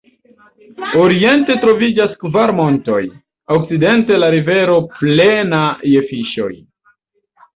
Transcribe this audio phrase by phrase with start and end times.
[1.01, 3.01] Oriente troviĝas kvar montoj,
[3.57, 6.51] okcidente la rivero plena je fiŝoj.